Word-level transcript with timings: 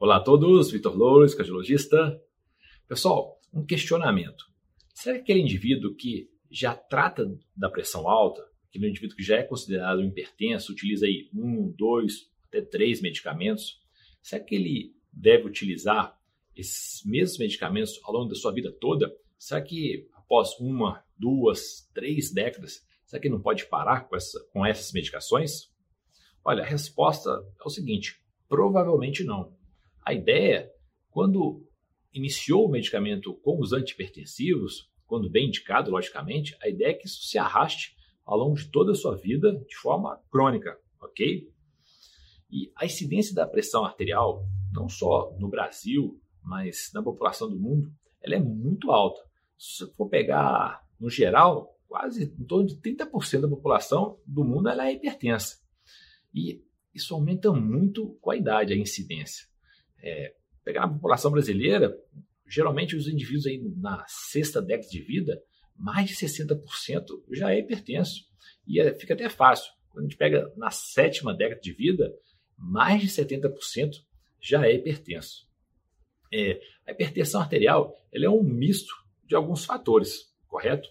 Olá 0.00 0.18
a 0.18 0.20
todos, 0.20 0.70
Vitor 0.70 0.96
Loures, 0.96 1.34
cardiologista. 1.34 2.22
Pessoal, 2.86 3.40
um 3.52 3.66
questionamento. 3.66 4.44
Será 4.94 5.16
que 5.16 5.22
aquele 5.22 5.40
indivíduo 5.40 5.92
que 5.96 6.30
já 6.48 6.72
trata 6.72 7.36
da 7.56 7.68
pressão 7.68 8.08
alta, 8.08 8.40
aquele 8.68 8.88
indivíduo 8.88 9.16
que 9.16 9.24
já 9.24 9.38
é 9.38 9.42
considerado 9.42 10.04
hipertenso, 10.04 10.70
utiliza 10.70 11.04
aí 11.04 11.28
um, 11.34 11.74
dois, 11.76 12.30
até 12.46 12.62
três 12.62 13.00
medicamentos, 13.00 13.80
será 14.22 14.44
que 14.44 14.54
ele 14.54 14.94
deve 15.12 15.48
utilizar 15.48 16.16
esses 16.54 17.04
mesmos 17.04 17.38
medicamentos 17.40 17.98
ao 18.04 18.12
longo 18.12 18.28
da 18.28 18.36
sua 18.36 18.52
vida 18.52 18.70
toda? 18.80 19.12
Será 19.36 19.60
que 19.60 20.08
após 20.12 20.56
uma, 20.60 21.02
duas, 21.18 21.90
três 21.92 22.32
décadas, 22.32 22.86
será 23.04 23.20
que 23.20 23.28
não 23.28 23.42
pode 23.42 23.66
parar 23.66 24.08
com, 24.08 24.14
essa, 24.14 24.38
com 24.52 24.64
essas 24.64 24.92
medicações? 24.92 25.72
Olha, 26.44 26.62
a 26.62 26.66
resposta 26.66 27.30
é 27.30 27.64
o 27.66 27.68
seguinte: 27.68 28.22
provavelmente 28.48 29.24
não. 29.24 29.57
A 30.08 30.14
ideia, 30.14 30.72
quando 31.10 31.68
iniciou 32.14 32.64
o 32.64 32.70
medicamento 32.70 33.34
com 33.42 33.60
os 33.60 33.74
antipertensivos, 33.74 34.90
quando 35.04 35.28
bem 35.28 35.48
indicado, 35.48 35.90
logicamente, 35.90 36.56
a 36.62 36.68
ideia 36.70 36.92
é 36.92 36.94
que 36.94 37.06
isso 37.06 37.24
se 37.24 37.36
arraste 37.36 37.94
ao 38.24 38.38
longo 38.38 38.56
de 38.56 38.70
toda 38.70 38.92
a 38.92 38.94
sua 38.94 39.14
vida 39.14 39.52
de 39.68 39.76
forma 39.76 40.18
crônica, 40.30 40.74
ok? 40.98 41.46
E 42.50 42.72
a 42.74 42.86
incidência 42.86 43.34
da 43.34 43.46
pressão 43.46 43.84
arterial, 43.84 44.46
não 44.72 44.88
só 44.88 45.36
no 45.38 45.46
Brasil, 45.46 46.18
mas 46.42 46.90
na 46.94 47.02
população 47.02 47.50
do 47.50 47.60
mundo, 47.60 47.92
ela 48.22 48.36
é 48.36 48.40
muito 48.40 48.90
alta. 48.90 49.20
Se 49.58 49.84
você 49.84 49.92
for 49.92 50.08
pegar 50.08 50.88
no 50.98 51.10
geral, 51.10 51.78
quase 51.86 52.24
em 52.24 52.44
torno 52.46 52.66
de 52.66 52.76
30% 52.76 53.42
da 53.42 53.48
população 53.48 54.18
do 54.26 54.42
mundo 54.42 54.70
ela 54.70 54.88
é 54.88 54.94
hipertensa. 54.94 55.58
E 56.32 56.64
isso 56.94 57.14
aumenta 57.14 57.52
muito 57.52 58.16
com 58.22 58.30
a 58.30 58.36
idade, 58.38 58.72
a 58.72 58.76
incidência. 58.76 59.47
É, 60.02 60.34
pegar 60.64 60.84
a 60.84 60.88
população 60.88 61.30
brasileira, 61.30 61.96
geralmente 62.46 62.96
os 62.96 63.08
indivíduos 63.08 63.46
aí 63.46 63.58
na 63.76 64.04
sexta 64.06 64.60
década 64.60 64.88
de 64.88 65.00
vida, 65.00 65.42
mais 65.76 66.08
de 66.08 66.16
60% 66.16 66.58
já 67.32 67.52
é 67.52 67.58
hipertenso. 67.58 68.24
E 68.66 68.80
é, 68.80 68.94
fica 68.94 69.14
até 69.14 69.28
fácil. 69.28 69.72
Quando 69.90 70.04
a 70.04 70.08
gente 70.08 70.16
pega 70.16 70.52
na 70.56 70.70
sétima 70.70 71.34
década 71.34 71.60
de 71.60 71.72
vida, 71.72 72.12
mais 72.56 73.00
de 73.00 73.08
70% 73.08 73.94
já 74.40 74.66
é 74.66 74.74
hipertenso. 74.74 75.48
É, 76.32 76.60
a 76.86 76.92
hipertensão 76.92 77.40
arterial 77.40 77.94
ela 78.12 78.26
é 78.26 78.30
um 78.30 78.42
misto 78.42 78.92
de 79.24 79.34
alguns 79.34 79.64
fatores, 79.64 80.34
correto? 80.46 80.88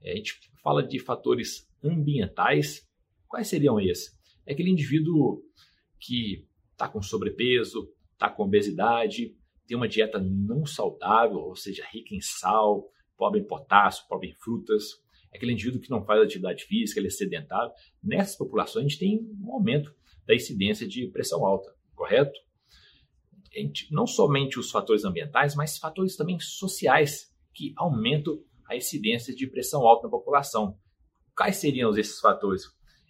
É, 0.00 0.12
a 0.12 0.16
gente 0.16 0.40
fala 0.62 0.82
de 0.82 0.98
fatores 0.98 1.68
ambientais. 1.82 2.88
Quais 3.28 3.48
seriam 3.48 3.80
esses? 3.80 4.18
É 4.46 4.52
aquele 4.52 4.70
indivíduo 4.70 5.42
que 5.98 6.46
está 6.72 6.88
com 6.88 7.02
sobrepeso, 7.02 7.92
está 8.20 8.28
com 8.28 8.42
obesidade, 8.42 9.34
tem 9.66 9.76
uma 9.76 9.88
dieta 9.88 10.18
não 10.18 10.66
saudável, 10.66 11.38
ou 11.38 11.56
seja, 11.56 11.86
rica 11.90 12.14
em 12.14 12.20
sal, 12.20 12.86
pobre 13.16 13.40
em 13.40 13.46
potássio, 13.46 14.06
pobre 14.08 14.28
em 14.28 14.34
frutas. 14.34 14.84
É 15.32 15.38
aquele 15.38 15.52
indivíduo 15.52 15.80
que 15.80 15.90
não 15.90 16.04
faz 16.04 16.20
atividade 16.20 16.64
física, 16.64 17.00
ele 17.00 17.06
é 17.06 17.10
sedentário. 17.10 17.72
Nessas 18.02 18.36
populações, 18.36 18.84
a 18.84 18.88
gente 18.88 18.98
tem 18.98 19.20
um 19.42 19.52
aumento 19.52 19.94
da 20.26 20.34
incidência 20.34 20.86
de 20.86 21.06
pressão 21.08 21.46
alta, 21.46 21.74
correto? 21.94 22.38
Gente, 23.52 23.88
não 23.90 24.06
somente 24.06 24.58
os 24.58 24.70
fatores 24.70 25.04
ambientais, 25.04 25.54
mas 25.54 25.78
fatores 25.78 26.14
também 26.14 26.38
sociais 26.38 27.32
que 27.54 27.72
aumentam 27.76 28.38
a 28.68 28.76
incidência 28.76 29.34
de 29.34 29.46
pressão 29.46 29.82
alta 29.86 30.04
na 30.04 30.10
população. 30.10 30.78
Quais 31.34 31.56
seriam 31.56 31.90
esses 31.96 32.20
fatores? 32.20 32.62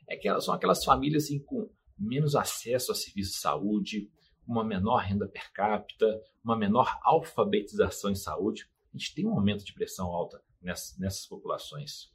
É 0.09 0.17
que 0.17 0.41
são 0.41 0.55
aquelas 0.55 0.85
famílias 0.85 1.25
assim, 1.25 1.43
com 1.43 1.69
menos 1.99 2.35
acesso 2.35 2.93
a 2.93 2.95
serviços 2.95 3.35
de 3.35 3.41
saúde, 3.41 4.11
uma 4.51 4.65
menor 4.65 4.99
renda 4.99 5.29
per 5.29 5.53
capita, 5.53 6.21
uma 6.43 6.57
menor 6.57 6.99
alfabetização 7.03 8.11
em 8.11 8.17
saúde. 8.17 8.69
A 8.93 8.99
gente 8.99 9.15
tem 9.15 9.27
um 9.27 9.35
aumento 9.35 9.65
de 9.65 9.73
pressão 9.73 10.09
alta 10.09 10.43
nessas, 10.61 10.99
nessas 10.99 11.27
populações. 11.27 12.13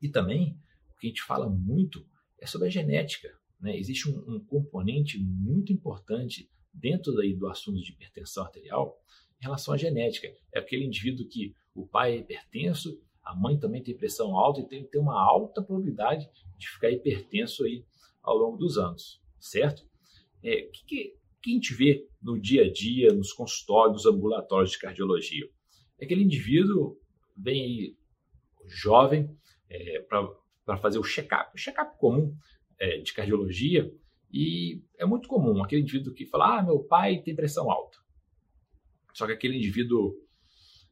E 0.00 0.08
também, 0.08 0.58
o 0.90 0.98
que 0.98 1.06
a 1.06 1.10
gente 1.10 1.22
fala 1.22 1.48
muito 1.48 2.06
é 2.40 2.46
sobre 2.46 2.68
a 2.68 2.70
genética. 2.70 3.28
Né? 3.60 3.76
Existe 3.76 4.10
um, 4.10 4.36
um 4.36 4.44
componente 4.44 5.18
muito 5.18 5.70
importante 5.70 6.50
dentro 6.72 7.14
daí 7.14 7.34
do 7.34 7.48
assunto 7.48 7.80
de 7.82 7.92
hipertensão 7.92 8.44
arterial 8.44 8.98
em 9.40 9.44
relação 9.44 9.74
à 9.74 9.76
genética. 9.76 10.28
É 10.54 10.60
aquele 10.60 10.84
indivíduo 10.84 11.28
que 11.28 11.54
o 11.74 11.86
pai 11.86 12.12
é 12.12 12.16
hipertenso, 12.18 12.98
a 13.22 13.34
mãe 13.34 13.58
também 13.58 13.82
tem 13.82 13.96
pressão 13.96 14.34
alta 14.34 14.60
e 14.60 14.66
tem, 14.66 14.88
uma 14.94 15.20
alta 15.20 15.62
probabilidade 15.62 16.26
de 16.56 16.68
ficar 16.68 16.90
hipertenso 16.90 17.64
aí 17.64 17.84
ao 18.22 18.36
longo 18.36 18.56
dos 18.56 18.78
anos, 18.78 19.22
certo? 19.38 19.86
É, 20.42 20.62
que, 20.62 20.84
que, 20.86 21.18
que 21.42 21.50
a 21.50 21.54
gente 21.54 21.74
vê 21.74 22.06
no 22.20 22.40
dia 22.40 22.64
a 22.64 22.72
dia, 22.72 23.12
nos 23.12 23.32
consultórios, 23.32 24.04
nos 24.04 24.14
ambulatórios 24.14 24.72
de 24.72 24.78
cardiologia? 24.78 25.48
É 25.98 26.04
aquele 26.04 26.22
indivíduo 26.22 26.98
vem 27.36 27.96
jovem 28.66 29.30
é, 29.70 30.00
para 30.00 30.76
fazer 30.78 30.98
o 30.98 31.04
check-up, 31.04 31.50
o 31.54 31.58
check-up 31.58 31.96
comum 31.98 32.34
é, 32.78 32.98
de 32.98 33.12
cardiologia, 33.12 33.90
e 34.30 34.82
é 34.98 35.06
muito 35.06 35.28
comum 35.28 35.62
aquele 35.62 35.82
indivíduo 35.82 36.12
que 36.12 36.26
fala: 36.26 36.58
ah, 36.58 36.62
meu 36.62 36.80
pai 36.80 37.22
tem 37.22 37.34
pressão 37.34 37.70
alta. 37.70 37.98
Só 39.14 39.26
que 39.26 39.32
aquele 39.32 39.56
indivíduo 39.56 40.14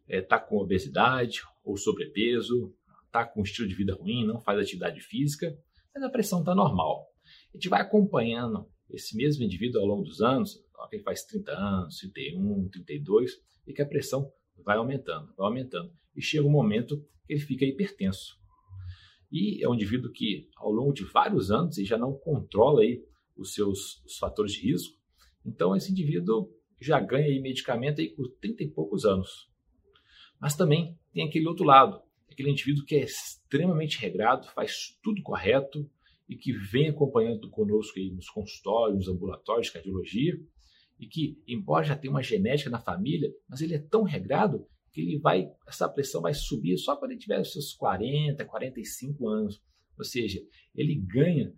está 0.08 0.36
é, 0.36 0.40
com 0.40 0.56
obesidade 0.56 1.42
ou 1.64 1.76
sobrepeso, 1.76 2.74
está 3.04 3.24
com 3.24 3.40
um 3.40 3.44
estilo 3.44 3.68
de 3.68 3.74
vida 3.74 3.94
ruim, 3.94 4.26
não 4.26 4.40
faz 4.40 4.58
atividade 4.58 5.00
física, 5.00 5.56
mas 5.94 6.02
a 6.02 6.10
pressão 6.10 6.40
está 6.40 6.54
normal. 6.54 7.06
A 7.52 7.56
gente 7.56 7.68
vai 7.68 7.80
acompanhando 7.80 8.68
esse 8.90 9.16
mesmo 9.16 9.44
indivíduo 9.44 9.80
ao 9.80 9.86
longo 9.86 10.04
dos 10.04 10.20
anos, 10.20 10.62
ele 10.92 11.02
faz 11.02 11.24
30 11.24 11.52
anos, 11.52 11.98
31, 11.98 12.68
32, 12.68 13.32
e 13.66 13.72
que 13.72 13.82
a 13.82 13.86
pressão 13.86 14.30
vai 14.64 14.76
aumentando, 14.76 15.32
vai 15.36 15.46
aumentando. 15.46 15.92
E 16.14 16.22
chega 16.22 16.46
um 16.46 16.50
momento 16.50 16.98
que 17.26 17.32
ele 17.34 17.40
fica 17.40 17.64
hipertenso. 17.64 18.38
E 19.30 19.62
é 19.62 19.68
um 19.68 19.74
indivíduo 19.74 20.12
que, 20.12 20.48
ao 20.56 20.70
longo 20.70 20.92
de 20.92 21.04
vários 21.04 21.50
anos, 21.50 21.76
ele 21.76 21.86
já 21.86 21.98
não 21.98 22.12
controla 22.12 22.82
aí 22.82 23.04
os 23.36 23.52
seus 23.52 24.02
os 24.04 24.16
fatores 24.16 24.52
de 24.52 24.70
risco. 24.70 24.96
Então, 25.44 25.74
esse 25.76 25.90
indivíduo 25.90 26.48
já 26.80 27.00
ganha 27.00 27.26
aí 27.26 27.40
medicamento 27.40 28.00
aí 28.00 28.08
por 28.08 28.28
30 28.40 28.62
e 28.62 28.70
poucos 28.70 29.04
anos. 29.04 29.50
Mas 30.40 30.54
também 30.54 30.98
tem 31.12 31.26
aquele 31.26 31.46
outro 31.46 31.64
lado, 31.64 32.00
aquele 32.30 32.50
indivíduo 32.50 32.84
que 32.84 32.94
é 32.94 33.02
extremamente 33.02 33.98
regrado, 33.98 34.46
faz 34.48 34.98
tudo 35.02 35.22
correto 35.22 35.90
e 36.28 36.36
que 36.36 36.52
vem 36.52 36.88
acompanhando 36.88 37.48
conosco 37.50 37.98
aí 37.98 38.10
nos 38.10 38.28
consultórios, 38.28 38.98
nos 38.98 39.08
ambulatórios 39.08 39.66
de 39.66 39.72
cardiologia, 39.72 40.34
e 40.98 41.06
que, 41.06 41.40
embora 41.46 41.84
já 41.84 41.96
tenha 41.96 42.10
uma 42.10 42.22
genética 42.22 42.70
na 42.70 42.80
família, 42.80 43.30
mas 43.48 43.60
ele 43.60 43.74
é 43.74 43.78
tão 43.78 44.02
regrado 44.02 44.66
que 44.92 45.00
ele 45.00 45.18
vai, 45.18 45.46
essa 45.68 45.88
pressão 45.88 46.22
vai 46.22 46.32
subir 46.32 46.78
só 46.78 46.96
quando 46.96 47.10
ele 47.12 47.20
tiver 47.20 47.40
os 47.40 47.52
seus 47.52 47.74
40, 47.74 48.44
45 48.44 49.28
anos. 49.28 49.60
Ou 49.98 50.04
seja, 50.04 50.40
ele 50.74 50.94
ganha 50.94 51.52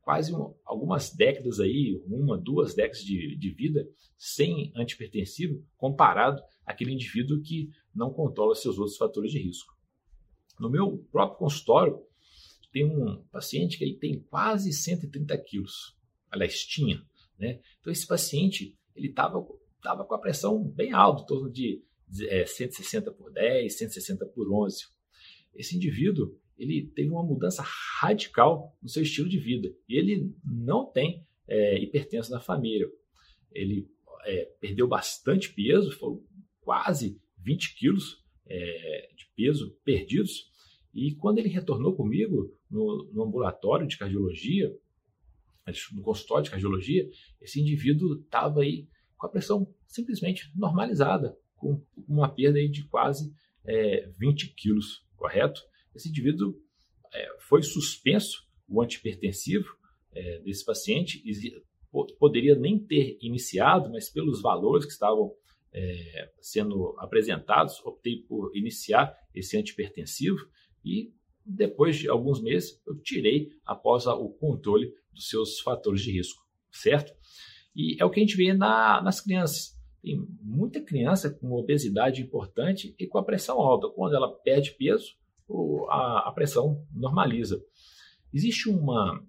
quase 0.00 0.34
um, 0.34 0.54
algumas 0.64 1.14
décadas 1.14 1.60
aí, 1.60 2.00
uma, 2.06 2.38
duas 2.38 2.74
décadas 2.74 3.00
de, 3.04 3.36
de 3.36 3.50
vida 3.50 3.86
sem 4.16 4.72
antipertensivo, 4.74 5.62
comparado 5.76 6.40
àquele 6.64 6.92
indivíduo 6.92 7.42
que 7.42 7.70
não 7.94 8.12
controla 8.12 8.54
seus 8.54 8.78
outros 8.78 8.96
fatores 8.96 9.32
de 9.32 9.38
risco. 9.38 9.74
No 10.58 10.70
meu 10.70 11.04
próprio 11.10 11.38
consultório, 11.38 11.98
tem 12.76 12.84
um 12.84 13.24
paciente 13.32 13.78
que 13.78 13.84
ele 13.84 13.96
tem 13.96 14.20
quase 14.20 14.70
130 14.70 15.38
quilos. 15.38 15.96
Aliás, 16.30 16.62
tinha. 16.62 17.02
Né? 17.38 17.58
Então, 17.80 17.90
esse 17.90 18.06
paciente 18.06 18.76
ele 18.94 19.08
estava 19.08 19.42
tava 19.82 20.04
com 20.04 20.14
a 20.14 20.18
pressão 20.18 20.62
bem 20.62 20.92
alta, 20.92 21.22
em 21.22 21.26
torno 21.26 21.50
de 21.50 21.82
é, 22.28 22.44
160 22.44 23.12
por 23.12 23.32
10, 23.32 23.78
160 23.78 24.26
por 24.26 24.52
11. 24.52 24.88
Esse 25.54 25.74
indivíduo 25.74 26.38
ele 26.58 26.86
teve 26.94 27.08
uma 27.08 27.22
mudança 27.22 27.64
radical 27.98 28.76
no 28.82 28.90
seu 28.90 29.02
estilo 29.02 29.26
de 29.26 29.38
vida 29.38 29.74
e 29.88 29.96
ele 29.96 30.34
não 30.44 30.84
tem 30.84 31.26
é, 31.48 31.78
na 32.28 32.40
família. 32.40 32.86
Ele 33.52 33.88
é, 34.24 34.52
perdeu 34.60 34.86
bastante 34.86 35.50
peso, 35.54 35.92
foram 35.92 36.22
quase 36.60 37.18
20 37.38 37.74
quilos 37.78 38.22
é, 38.44 39.08
de 39.16 39.26
peso 39.34 39.74
perdidos. 39.82 40.54
E 40.96 41.14
quando 41.14 41.38
ele 41.38 41.50
retornou 41.50 41.94
comigo 41.94 42.50
no, 42.70 43.10
no 43.12 43.24
ambulatório 43.24 43.86
de 43.86 43.98
cardiologia, 43.98 44.74
no 45.92 46.02
consultório 46.02 46.44
de 46.44 46.50
cardiologia, 46.50 47.06
esse 47.38 47.60
indivíduo 47.60 48.18
estava 48.20 48.62
aí 48.62 48.88
com 49.18 49.26
a 49.26 49.28
pressão 49.28 49.70
simplesmente 49.86 50.50
normalizada, 50.56 51.36
com 51.54 51.84
uma 52.08 52.30
perda 52.30 52.58
aí 52.58 52.70
de 52.70 52.88
quase 52.88 53.30
é, 53.66 54.08
20 54.18 54.54
quilos, 54.54 55.04
correto? 55.16 55.60
Esse 55.94 56.08
indivíduo 56.08 56.58
é, 57.12 57.28
foi 57.40 57.62
suspenso, 57.62 58.46
o 58.66 58.80
antipertensivo 58.80 59.76
é, 60.14 60.38
desse 60.38 60.64
paciente, 60.64 61.22
e 61.26 61.62
poderia 62.18 62.54
nem 62.54 62.78
ter 62.78 63.18
iniciado, 63.20 63.90
mas 63.90 64.08
pelos 64.08 64.40
valores 64.40 64.86
que 64.86 64.92
estavam 64.92 65.30
é, 65.74 66.32
sendo 66.40 66.94
apresentados, 66.98 67.84
optei 67.84 68.22
por 68.22 68.50
iniciar 68.56 69.14
esse 69.34 69.58
antipertensivo 69.58 70.38
e 70.86 71.12
depois 71.44 71.96
de 71.96 72.08
alguns 72.08 72.40
meses 72.40 72.80
eu 72.86 72.96
tirei 73.00 73.50
após 73.64 74.06
o 74.06 74.28
controle 74.30 74.92
dos 75.12 75.28
seus 75.28 75.60
fatores 75.60 76.00
de 76.00 76.12
risco, 76.12 76.42
certo? 76.70 77.12
E 77.74 78.00
é 78.00 78.04
o 78.04 78.10
que 78.10 78.20
a 78.20 78.22
gente 78.22 78.36
vê 78.36 78.54
na, 78.54 79.02
nas 79.02 79.20
crianças. 79.20 79.76
Tem 80.00 80.16
muita 80.40 80.80
criança 80.80 81.30
com 81.30 81.52
obesidade 81.52 82.22
importante 82.22 82.94
e 82.98 83.06
com 83.06 83.18
a 83.18 83.24
pressão 83.24 83.60
alta. 83.60 83.88
Quando 83.88 84.14
ela 84.14 84.32
perde 84.32 84.72
peso, 84.72 85.16
a, 85.88 86.28
a 86.28 86.32
pressão 86.32 86.86
normaliza. 86.94 87.62
Existe 88.32 88.68
uma, 88.68 89.22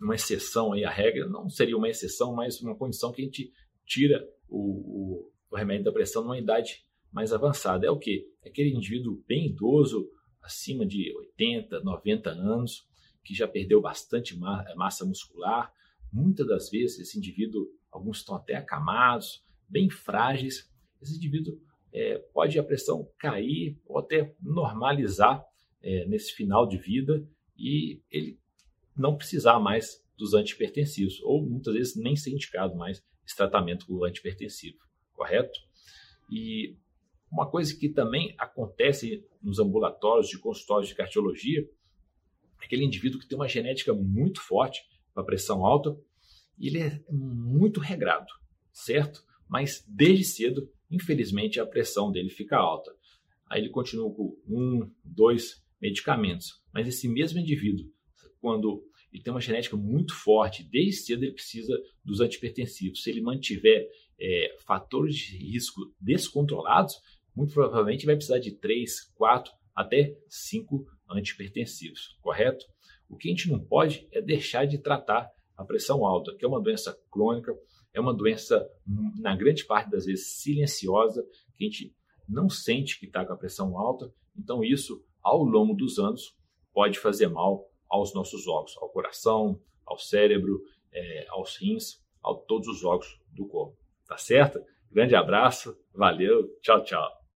uma 0.00 0.14
exceção 0.14 0.72
aí 0.72 0.84
à 0.84 0.90
regra, 0.90 1.28
não 1.28 1.48
seria 1.48 1.76
uma 1.76 1.88
exceção, 1.88 2.34
mas 2.34 2.60
uma 2.60 2.76
condição 2.76 3.12
que 3.12 3.22
a 3.22 3.24
gente 3.24 3.52
tira 3.86 4.26
o, 4.48 4.58
o, 4.58 5.32
o 5.50 5.56
remédio 5.56 5.84
da 5.84 5.92
pressão 5.92 6.22
numa 6.22 6.38
idade 6.38 6.84
mais 7.12 7.32
avançada. 7.32 7.86
É 7.86 7.90
o 7.90 7.98
que? 7.98 8.28
É 8.42 8.48
aquele 8.48 8.74
indivíduo 8.74 9.22
bem 9.26 9.46
idoso, 9.46 10.08
acima 10.42 10.84
de 10.84 11.14
80, 11.16 11.80
90 11.80 12.30
anos, 12.30 12.86
que 13.24 13.34
já 13.34 13.46
perdeu 13.46 13.80
bastante 13.80 14.36
massa 14.36 15.04
muscular. 15.04 15.72
Muitas 16.12 16.46
das 16.46 16.70
vezes, 16.70 16.98
esse 16.98 17.18
indivíduo, 17.18 17.68
alguns 17.90 18.18
estão 18.18 18.34
até 18.34 18.56
acamados, 18.56 19.44
bem 19.68 19.88
frágeis. 19.88 20.70
Esse 21.00 21.16
indivíduo 21.16 21.60
é, 21.92 22.18
pode 22.32 22.58
a 22.58 22.64
pressão 22.64 23.08
cair 23.18 23.78
ou 23.86 23.98
até 23.98 24.34
normalizar 24.40 25.44
é, 25.82 26.06
nesse 26.06 26.32
final 26.32 26.66
de 26.66 26.76
vida 26.78 27.26
e 27.56 28.02
ele 28.10 28.38
não 28.96 29.16
precisar 29.16 29.58
mais 29.58 30.02
dos 30.16 30.34
antipertensivos, 30.34 31.20
ou 31.22 31.42
muitas 31.42 31.74
vezes 31.74 31.96
nem 31.96 32.14
ser 32.14 32.30
indicado 32.30 32.76
mais 32.76 33.02
esse 33.26 33.36
tratamento 33.36 33.86
com 33.86 34.04
antipertensivo, 34.04 34.78
correto? 35.14 35.58
E 36.30 36.76
uma 37.32 37.50
coisa 37.50 37.74
que 37.74 37.88
também 37.88 38.34
acontece 38.38 39.26
nos 39.42 39.58
ambulatórios 39.58 40.28
de 40.28 40.38
consultórios 40.38 40.88
de 40.88 40.94
cardiologia 40.94 41.68
é 42.60 42.64
aquele 42.64 42.84
indivíduo 42.84 43.18
que 43.18 43.26
tem 43.26 43.36
uma 43.36 43.48
genética 43.48 43.92
muito 43.92 44.40
forte 44.40 44.82
para 45.12 45.24
pressão 45.24 45.66
alta 45.66 45.98
ele 46.58 46.78
é 46.78 47.02
muito 47.10 47.80
regrado, 47.80 48.32
certo? 48.72 49.24
Mas 49.48 49.84
desde 49.88 50.24
cedo, 50.24 50.70
infelizmente, 50.90 51.58
a 51.58 51.66
pressão 51.66 52.10
dele 52.10 52.30
fica 52.30 52.56
alta. 52.56 52.94
Aí 53.50 53.60
ele 53.60 53.70
continua 53.70 54.12
com 54.14 54.36
um, 54.46 54.90
dois 55.04 55.62
medicamentos. 55.80 56.62
Mas 56.72 56.86
esse 56.86 57.08
mesmo 57.08 57.38
indivíduo, 57.38 57.86
quando 58.40 58.84
ele 59.12 59.22
tem 59.22 59.32
uma 59.32 59.40
genética 59.40 59.76
muito 59.76 60.14
forte, 60.14 60.62
desde 60.62 61.02
cedo 61.02 61.24
ele 61.24 61.32
precisa 61.32 61.78
dos 62.04 62.20
antipertensivos. 62.20 63.02
Se 63.02 63.10
ele 63.10 63.20
mantiver 63.20 63.88
é, 64.18 64.56
fatores 64.64 65.16
de 65.16 65.36
risco 65.36 65.92
descontrolados, 66.00 66.94
muito 67.34 67.54
provavelmente 67.54 68.06
vai 68.06 68.14
precisar 68.14 68.38
de 68.38 68.52
3, 68.52 69.12
4, 69.14 69.52
até 69.74 70.16
5 70.28 70.86
antipertensivos, 71.10 72.18
correto? 72.20 72.66
O 73.08 73.16
que 73.16 73.28
a 73.28 73.30
gente 73.30 73.50
não 73.50 73.60
pode 73.60 74.08
é 74.12 74.20
deixar 74.20 74.66
de 74.66 74.78
tratar 74.78 75.30
a 75.56 75.64
pressão 75.64 76.04
alta, 76.04 76.34
que 76.34 76.44
é 76.44 76.48
uma 76.48 76.60
doença 76.60 76.98
crônica, 77.10 77.54
é 77.92 78.00
uma 78.00 78.14
doença, 78.14 78.66
na 79.18 79.36
grande 79.36 79.64
parte 79.64 79.90
das 79.90 80.06
vezes, 80.06 80.40
silenciosa, 80.40 81.22
que 81.54 81.64
a 81.64 81.68
gente 81.68 81.94
não 82.28 82.48
sente 82.48 82.98
que 82.98 83.06
está 83.06 83.24
com 83.24 83.32
a 83.34 83.36
pressão 83.36 83.78
alta. 83.78 84.12
Então, 84.36 84.64
isso, 84.64 85.04
ao 85.22 85.42
longo 85.42 85.74
dos 85.74 85.98
anos, 85.98 86.34
pode 86.72 86.98
fazer 86.98 87.28
mal 87.28 87.68
aos 87.88 88.14
nossos 88.14 88.46
órgãos, 88.48 88.76
ao 88.78 88.88
coração, 88.88 89.60
ao 89.84 89.98
cérebro, 89.98 90.62
é, 90.90 91.26
aos 91.28 91.56
rins, 91.56 92.02
a 92.24 92.32
todos 92.34 92.68
os 92.68 92.84
órgãos 92.84 93.20
do 93.30 93.46
corpo. 93.46 93.76
Tá 94.06 94.16
certo? 94.16 94.64
Grande 94.90 95.14
abraço, 95.14 95.76
valeu, 95.94 96.48
tchau, 96.62 96.82
tchau. 96.82 97.21